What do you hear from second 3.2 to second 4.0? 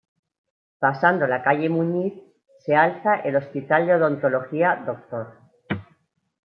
Hospital de